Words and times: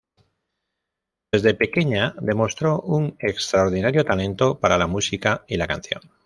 Desde 1.31 1.53
pequeña 1.53 2.15
demostró 2.19 2.79
un 2.79 3.15
extraordinario 3.19 4.03
talento 4.03 4.59
para 4.59 4.79
la 4.79 4.87
música 4.87 5.45
y 5.47 5.57
la 5.57 5.67
canción. 5.67 6.01